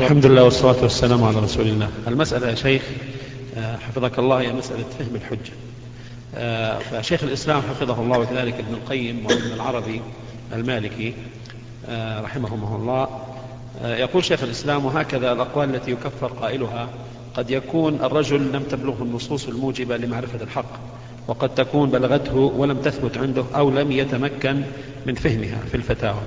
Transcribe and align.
الحمد 0.00 0.26
لله 0.26 0.44
والصلاة 0.44 0.82
والسلام 0.82 1.24
على 1.24 1.38
رسول 1.38 1.66
الله. 1.66 1.88
المسألة 2.08 2.48
يا 2.50 2.54
شيخ 2.54 2.82
آه، 3.56 3.76
حفظك 3.76 4.18
الله 4.18 4.40
هي 4.40 4.52
مسألة 4.52 4.84
فهم 4.98 5.14
الحجة. 5.14 5.52
آه، 6.36 6.78
فشيخ 6.78 7.22
الإسلام 7.24 7.62
حفظه 7.62 8.02
الله 8.02 8.18
وكذلك 8.18 8.54
ابن 8.54 8.74
القيم 8.74 9.26
وابن 9.26 9.52
العربي 9.54 10.00
المالكي 10.52 11.14
آه، 11.88 12.20
رحمهم 12.20 12.76
الله. 12.76 13.08
يقول 13.84 14.24
شيخ 14.24 14.42
الإسلام 14.42 14.84
وهكذا 14.84 15.32
الأقوال 15.32 15.74
التي 15.74 15.90
يكفر 15.90 16.26
قائلها 16.26 16.88
قد 17.34 17.50
يكون 17.50 17.94
الرجل 17.94 18.52
لم 18.52 18.62
تبلغه 18.70 19.02
النصوص 19.02 19.48
الموجبة 19.48 19.96
لمعرفة 19.96 20.42
الحق 20.42 20.80
وقد 21.28 21.54
تكون 21.54 21.90
بلغته 21.90 22.36
ولم 22.36 22.76
تثبت 22.76 23.18
عنده 23.18 23.44
أو 23.54 23.70
لم 23.70 23.92
يتمكن 23.92 24.62
من 25.06 25.14
فهمها 25.14 25.58
في 25.70 25.74
الفتاوى. 25.74 26.20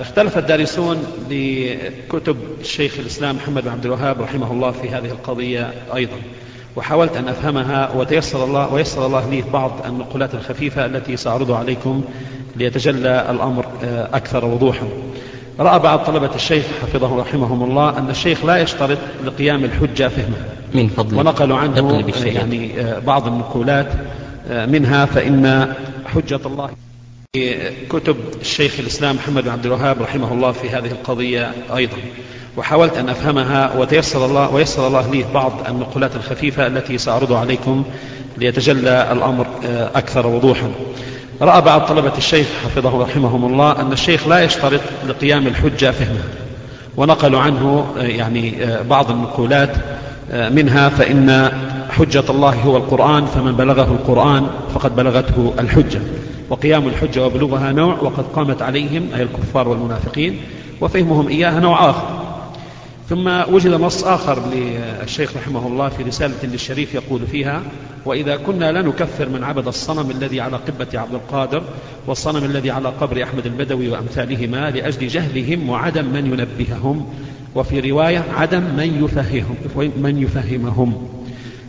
اختلف 0.00 0.38
الدارسون 0.38 0.96
لكتب 1.30 2.36
الشيخ 2.60 2.98
الإسلام 2.98 3.36
محمد 3.36 3.64
بن 3.64 3.70
عبد 3.70 3.84
الوهاب 3.84 4.22
رحمه 4.22 4.52
الله 4.52 4.70
في 4.70 4.88
هذه 4.88 5.10
القضية 5.10 5.70
أيضا. 5.94 6.16
وحاولت 6.76 7.16
أن 7.16 7.28
أفهمها 7.28 7.90
وتيسر 7.96 8.44
الله 8.44 8.72
ويسر 8.72 9.06
الله 9.06 9.30
لي 9.30 9.44
بعض 9.52 9.72
النقولات 9.86 10.34
الخفيفة 10.34 10.86
التي 10.86 11.16
سأعرضها 11.16 11.58
عليكم 11.58 12.04
ليتجلى 12.56 13.30
الأمر 13.30 13.66
آه، 13.84 14.08
أكثر 14.16 14.44
وضوحا. 14.44 14.86
رأى 15.60 15.78
بعض 15.78 15.98
طلبة 15.98 16.34
الشيخ 16.34 16.64
حفظه 16.82 17.20
رحمهم 17.20 17.62
الله 17.62 17.98
أن 17.98 18.10
الشيخ 18.10 18.44
لا 18.44 18.56
يشترط 18.56 18.98
لقيام 19.24 19.64
الحجة 19.64 20.08
فهمها 20.08 20.44
من 20.74 20.88
فضل 20.88 21.18
ونقلوا 21.18 21.56
عنه 21.56 22.04
يعني 22.24 22.80
آه، 22.80 22.98
بعض 22.98 23.26
النقولات 23.26 23.86
منها 24.50 25.04
فإن 25.06 25.74
حجة 26.06 26.40
الله 26.46 26.70
كتب 27.90 28.16
الشيخ 28.40 28.74
الإسلام 28.78 29.16
محمد 29.16 29.44
بن 29.44 29.50
عبد 29.50 29.66
الوهاب 29.66 30.02
رحمه 30.02 30.32
الله 30.32 30.52
في 30.52 30.70
هذه 30.70 30.90
القضية 30.90 31.52
أيضا. 31.76 31.96
وحاولت 32.56 32.96
أن 32.96 33.08
أفهمها 33.08 33.76
وتيسر 33.76 34.26
الله 34.26 34.50
ويسر 34.54 34.86
الله 34.86 35.10
لي 35.10 35.24
بعض 35.34 35.52
النقولات 35.68 36.16
الخفيفة 36.16 36.66
التي 36.66 36.98
سأعرضها 36.98 37.38
عليكم 37.38 37.84
ليتجلى 38.38 39.12
الأمر 39.12 39.46
آه، 39.66 39.90
أكثر 39.94 40.26
وضوحا. 40.26 40.70
رأى 41.40 41.60
بعض 41.60 41.80
طلبة 41.80 42.12
الشيخ 42.18 42.46
حفظه 42.64 43.02
رحمهم 43.02 43.52
الله 43.52 43.80
أن 43.80 43.92
الشيخ 43.92 44.28
لا 44.28 44.44
يشترط 44.44 44.80
لقيام 45.08 45.46
الحجة 45.46 45.90
فهمها 45.90 46.24
ونقلوا 46.96 47.40
عنه 47.40 47.94
آه، 47.98 48.02
يعني 48.02 48.64
آه، 48.64 48.82
بعض 48.82 49.10
النقولات 49.10 49.76
منها 50.32 50.88
فإن 50.88 51.52
حجة 51.94 52.24
الله 52.30 52.54
هو 52.62 52.76
القرآن 52.76 53.26
فمن 53.26 53.52
بلغه 53.52 53.92
القرآن 53.92 54.46
فقد 54.74 54.96
بلغته 54.96 55.54
الحجة. 55.58 56.00
وقيام 56.50 56.88
الحجة 56.88 57.26
وبلوغها 57.26 57.72
نوع 57.72 57.98
وقد 58.00 58.24
قامت 58.34 58.62
عليهم 58.62 59.08
أي 59.14 59.22
الكفار 59.22 59.68
والمنافقين 59.68 60.40
وفهمهم 60.80 61.28
إياها 61.28 61.60
نوع 61.60 61.90
آخر. 61.90 62.24
ثم 63.08 63.28
وجد 63.54 63.74
نص 63.80 64.04
آخر 64.04 64.42
للشيخ 64.52 65.36
رحمه 65.36 65.66
الله 65.66 65.88
في 65.88 66.02
رسالة 66.02 66.34
للشريف 66.42 66.94
يقول 66.94 67.20
فيها 67.26 67.62
وإذا 68.04 68.36
كنا 68.36 68.72
لا 68.72 68.82
نكفر 68.82 69.28
من 69.28 69.44
عبد 69.44 69.66
الصنم 69.66 70.10
الذي 70.10 70.40
على 70.40 70.56
قبة 70.56 71.00
عبد 71.00 71.14
القادر 71.14 71.62
والصنم 72.06 72.44
الذي 72.44 72.70
على 72.70 72.88
قبر 72.88 73.22
أحمد 73.22 73.46
البدوي 73.46 73.88
وأمثالهما 73.88 74.70
لأجل 74.70 75.08
جهلهم 75.08 75.68
وعدم 75.68 76.04
من 76.04 76.26
ينبههم 76.26 77.06
وفي 77.54 77.90
رواية 77.90 78.24
عدم 78.36 78.60
من 78.60 79.04
يفهمهم 79.04 79.56
من 79.96 80.22
يفهمهم. 80.22 81.08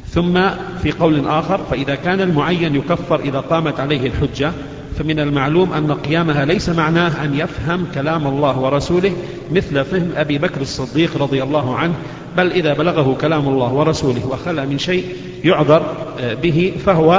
ثم 0.09 0.49
في 0.83 0.91
قول 0.91 1.27
آخر 1.27 1.57
فإذا 1.57 1.95
كان 1.95 2.21
المعين 2.21 2.75
يكفر 2.75 3.19
إذا 3.19 3.39
قامت 3.39 3.79
عليه 3.79 4.07
الحجة 4.07 4.51
فمن 4.99 5.19
المعلوم 5.19 5.73
أن 5.73 5.91
قيامها 5.91 6.45
ليس 6.45 6.69
معناه 6.69 7.23
أن 7.23 7.35
يفهم 7.35 7.87
كلام 7.93 8.27
الله 8.27 8.59
ورسوله 8.59 9.11
مثل 9.51 9.85
فهم 9.85 10.09
أبي 10.15 10.37
بكر 10.37 10.61
الصديق 10.61 11.21
رضي 11.21 11.43
الله 11.43 11.75
عنه 11.75 11.93
بل 12.37 12.51
إذا 12.51 12.73
بلغه 12.73 13.17
كلام 13.21 13.47
الله 13.47 13.73
ورسوله 13.73 14.27
وخلى 14.27 14.65
من 14.65 14.77
شيء 14.77 15.03
يعذر 15.43 15.83
آه، 16.19 16.33
به 16.33 16.73
فهو 16.85 17.13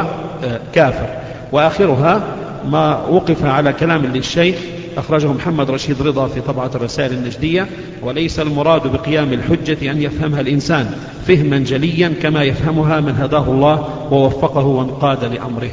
آه، 0.45 0.61
كافر. 0.75 1.09
وآخرها 1.53 2.23
ما 2.69 3.07
وقف 3.07 3.45
على 3.45 3.73
كلام 3.73 4.07
للشيخ 4.07 4.57
أخرجه 4.97 5.33
محمد 5.33 5.71
رشيد 5.71 6.03
رضا 6.03 6.29
في 6.29 6.41
طبعة 6.41 6.71
الرسائل 6.75 7.13
النجدية 7.13 7.67
وليس 8.03 8.41
المراد 8.41 8.93
بقيام 8.93 9.33
الحجة 9.33 9.91
أن 9.91 10.03
يفهمها 10.03 10.41
الإنسان 10.41 10.99
فهما 11.27 11.59
جليا 11.59 12.15
كما 12.23 12.43
يفهمها 12.43 13.01
من 13.01 13.17
هداه 13.17 13.51
الله 13.51 14.09
ووفقه 14.13 14.65
وانقاد 14.65 15.25
لأمره. 15.25 15.71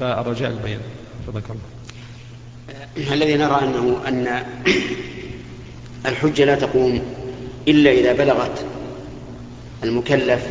فالرجاء 0.00 0.50
البيان. 0.50 0.80
الله. 1.28 3.14
الذي 3.14 3.34
نرى 3.34 3.60
أنه 3.62 3.96
أن 4.08 4.42
الحجة 6.06 6.44
لا 6.44 6.54
تقوم 6.54 7.02
إلا 7.68 7.90
إذا 7.90 8.12
بلغت 8.12 8.64
المكلف 9.84 10.46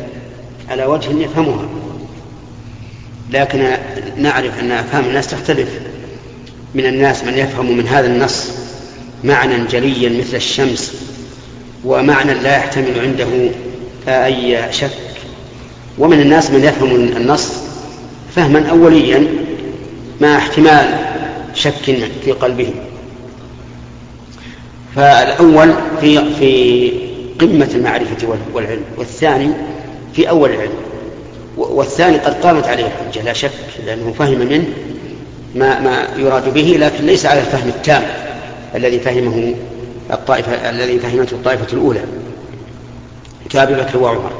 على 0.68 0.84
وجه 0.84 1.10
يفهمها. 1.10 1.68
لكن 3.30 3.76
نعرف 4.16 4.60
أن 4.60 4.70
أفهام 4.70 5.04
الناس 5.04 5.26
تختلف. 5.26 5.80
من 6.74 6.86
الناس 6.86 7.24
من 7.24 7.38
يفهم 7.38 7.76
من 7.76 7.86
هذا 7.88 8.06
النص 8.06 8.48
معنى 9.24 9.66
جليا 9.70 10.08
مثل 10.08 10.36
الشمس 10.36 10.94
ومعنى 11.84 12.34
لا 12.34 12.56
يحتمل 12.56 13.00
عنده 13.00 13.26
أي 14.08 14.72
شك. 14.72 14.90
ومن 15.98 16.20
الناس 16.20 16.50
من 16.50 16.64
يفهم 16.64 16.94
النص 16.94 17.52
فهما 18.36 18.68
أوليا 18.70 19.26
مع 20.20 20.36
احتمال 20.36 20.98
شك 21.54 22.08
في 22.24 22.32
قلبه 22.32 22.70
فالأول 24.96 25.74
في 26.00 26.34
في 26.34 26.92
قمة 27.40 27.68
المعرفة 27.74 28.38
والعلم 28.54 28.84
والثاني 28.96 29.50
في 30.14 30.28
أول 30.28 30.50
العلم. 30.50 30.72
والثاني 31.56 32.16
قد 32.16 32.34
قامت 32.34 32.64
عليه 32.68 32.84
الحجة 32.86 33.24
لا 33.24 33.32
شك 33.32 33.50
لأنه 33.86 34.14
فهم 34.18 34.38
منه 34.38 34.64
ما 35.54 35.80
ما 35.80 36.08
يراد 36.16 36.54
به 36.54 36.76
لكن 36.80 37.06
ليس 37.06 37.26
على 37.26 37.40
الفهم 37.40 37.68
التام 37.68 38.02
الذي 38.74 39.00
فهمه 39.00 39.54
الطائفة 40.12 40.70
الذي 40.70 40.98
فهمته 40.98 41.34
الطائفة 41.34 41.72
الأولى 41.72 42.00
كأبي 43.50 43.74
بكر 43.74 43.98
وعمر. 43.98 44.32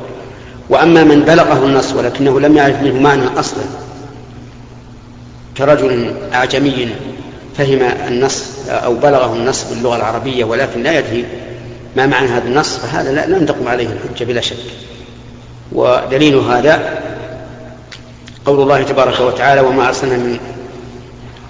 وأما 0.69 1.05
من 1.05 1.21
بلغه 1.21 1.67
النص 1.67 1.93
ولكنه 1.93 2.41
لم 2.41 2.57
يعرف 2.57 2.83
منه 2.83 3.01
معنى 3.01 3.25
أصلا 3.37 3.65
كرجل 5.59 6.15
أعجمي 6.35 6.89
فهم 7.57 7.83
النص 8.09 8.45
أو 8.69 8.95
بلغه 8.95 9.33
النص 9.33 9.65
باللغة 9.71 9.97
العربية 9.97 10.45
ولكن 10.45 10.83
لا 10.83 10.99
يدري 10.99 11.25
ما 11.97 12.07
معنى 12.07 12.27
هذا 12.29 12.49
النص 12.49 12.77
فهذا 12.77 13.13
لا 13.13 13.27
لن 13.27 13.47
تقم 13.47 13.69
عليه 13.69 13.89
الحجة 13.89 14.25
بلا 14.25 14.41
شك. 14.41 14.57
ودليل 15.73 16.37
هذا 16.37 17.01
قول 18.47 18.61
الله 18.61 18.83
تبارك 18.83 19.21
وتعالى 19.21 19.61
وما 19.61 19.89
أرسلنا 19.89 20.17
من 20.17 20.39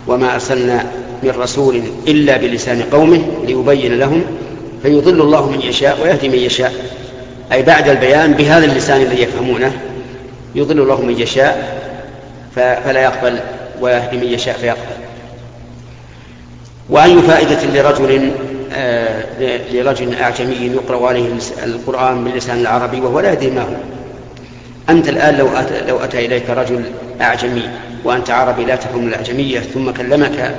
وما 0.07 0.35
أرسلنا 0.35 0.87
من 1.23 1.31
رسول 1.31 1.83
إلا 2.09 2.37
بلسان 2.37 2.83
قومه 2.83 3.23
ليبين 3.45 3.99
لهم 3.99 4.25
فيضل 4.83 5.21
الله 5.21 5.51
من 5.51 5.61
يشاء 5.61 5.99
ويهدي 6.03 6.29
من 6.29 6.39
يشاء. 6.39 6.73
أي 7.53 7.63
بعد 7.63 7.89
البيان 7.89 8.33
بهذا 8.33 8.65
اللسان 8.65 9.03
الذي 9.03 9.23
يفهمونه 9.23 9.73
يضل 10.55 10.81
الله 10.81 11.01
من 11.01 11.21
يشاء 11.21 11.83
فلا 12.57 13.03
يقبل 13.03 13.39
ويهدي 13.81 14.17
من 14.17 14.27
يشاء 14.27 14.57
فيقبل. 14.57 15.03
وأي 16.91 17.23
فائدة 17.23 17.65
لرجل 17.75 18.31
آه 18.75 19.25
لرجل 19.73 20.15
أعجمي 20.15 20.55
يقرأ 20.55 21.09
عليه 21.09 21.29
القرآن 21.65 22.25
باللسان 22.25 22.61
العربي 22.61 23.01
وهو 23.01 23.21
لا 23.21 23.33
يدري 23.33 23.51
ما 23.51 23.63
هو. 23.63 23.77
أنت 24.89 25.09
الآن 25.09 25.37
لو 25.37 25.49
لو 25.89 25.99
أتى 25.99 26.27
إليك 26.27 26.51
رجل 26.51 26.85
أعجمي 27.21 27.63
وأنت 28.05 28.31
عربي 28.31 28.65
لا 28.65 28.77
تفهم 28.77 29.09
الأعجمية 29.09 29.61
ثم 29.61 29.91
كلمك 29.91 30.55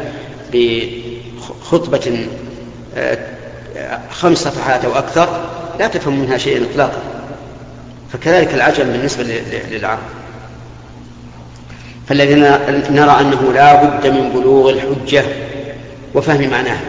بخطبة 0.53 2.27
آه، 2.97 3.17
خمس 4.11 4.37
صفحات 4.37 4.85
أو 4.85 4.95
أكثر 4.95 5.45
لا 5.79 5.87
تفهم 5.87 6.19
منها 6.19 6.37
شيئا 6.37 6.65
إطلاقا. 6.71 7.01
فكذلك 8.13 8.53
العجم 8.53 8.83
بالنسبة 8.83 9.23
للعرب. 9.71 9.99
فالذي 12.07 12.35
نرى 12.89 13.19
أنه 13.21 13.53
لا 13.53 13.83
بد 13.83 14.07
من 14.07 14.29
بلوغ 14.29 14.69
الحجة 14.69 15.23
وفهم 16.15 16.49
معناها. 16.49 16.81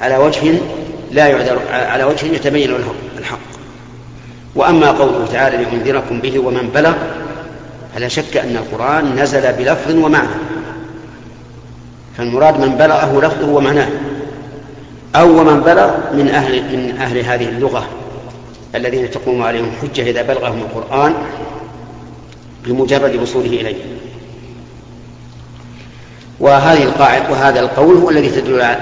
على 0.00 0.16
وجه 0.16 0.58
لا 1.12 1.26
يعذر 1.26 1.58
على 1.70 2.04
وجه 2.04 2.26
يتبين 2.26 2.70
له 2.70 2.94
الحق. 3.18 3.38
وأما 4.54 4.90
قوله 4.90 5.26
تعالى 5.32 5.56
لأنذركم 5.56 6.20
به 6.20 6.38
ومن 6.38 6.70
بلغ 6.74 6.94
فلا 7.94 8.08
شك 8.08 8.36
أن 8.36 8.56
القرآن 8.56 9.16
نزل 9.16 9.52
بلفظ 9.52 9.94
ومعنى. 9.94 10.28
فالمراد 12.16 12.60
من 12.60 12.76
بلغه 12.76 13.20
لفظه 13.20 13.48
ومعناه. 13.48 13.88
أو 15.16 15.40
ومن 15.40 15.60
بلغ 15.60 15.90
من 16.12 16.28
أهل 16.28 16.62
من 16.76 16.96
أهل 17.00 17.18
هذه 17.18 17.48
اللغة 17.48 17.88
الذين 18.74 19.10
تقوم 19.10 19.42
عليهم 19.42 19.64
الحجة 19.64 20.10
إذا 20.10 20.22
بلغهم 20.22 20.60
القرآن 20.60 21.14
بمجرد 22.64 23.16
وصوله 23.16 23.46
إليه. 23.46 23.76
وهذه 26.40 26.82
القاعدة 26.82 27.30
وهذا 27.30 27.60
القول 27.60 27.96
هو 27.96 28.10
الذي 28.10 28.28
تدل, 28.28 28.74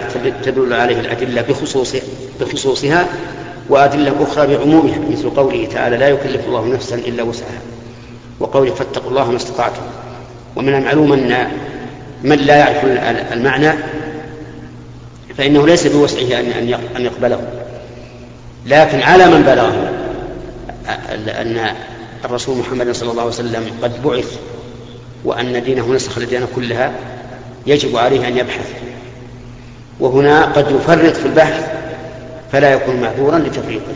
تدل 0.42 0.72
عليه 0.72 1.00
الأدلة 1.00 1.42
بخصوص 1.42 1.96
بخصوصها 2.40 3.06
وأدلة 3.68 4.14
أخرى 4.20 4.56
بعمومها 4.56 4.98
مثل 5.10 5.30
قوله 5.30 5.68
تعالى 5.72 5.96
لا 5.96 6.08
يكلف 6.08 6.46
الله 6.46 6.66
نفسا 6.66 6.94
إلا 6.94 7.22
وسعها. 7.22 7.60
وقوله 8.40 8.74
فاتقوا 8.74 9.10
الله 9.10 9.30
ما 9.30 9.36
استطعتم. 9.36 9.82
ومن 10.56 10.74
المعلوم 10.74 11.12
أن 11.12 11.48
من 12.22 12.38
لا 12.38 12.56
يعرف 12.56 12.84
المعنى 13.32 13.72
فإنه 15.38 15.66
ليس 15.66 15.86
بوسعه 15.86 16.40
أن 16.96 17.04
يقبله. 17.04 17.40
لكن 18.66 19.02
على 19.02 19.26
من 19.26 19.42
بلغه 19.42 19.92
أن 21.28 21.74
الرسول 22.24 22.58
محمد 22.58 22.92
صلى 22.92 23.10
الله 23.10 23.22
عليه 23.22 23.32
وسلم 23.32 23.70
قد 23.82 24.02
بعث 24.02 24.38
وأن 25.24 25.62
دينه 25.62 25.94
نسخ 25.94 26.18
الدين 26.18 26.46
كلها 26.56 26.92
يجب 27.66 27.96
عليه 27.96 28.28
أن 28.28 28.36
يبحث. 28.36 28.72
وهنا 30.00 30.44
قد 30.44 30.70
يفرط 30.70 31.16
في 31.16 31.26
البحث 31.26 31.68
فلا 32.52 32.72
يكون 32.72 33.00
معذورا 33.00 33.38
لتفريطه. 33.38 33.92